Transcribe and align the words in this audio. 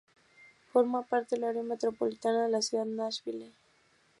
Forma 0.73 1.03
parte 1.03 1.35
del 1.35 1.43
área 1.51 1.61
metropolitana 1.61 2.45
de 2.45 2.49
la 2.49 2.63
ciudad 2.63 2.85
de 2.85 2.91
Nashville. 2.95 3.53